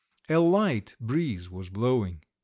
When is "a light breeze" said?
0.29-1.47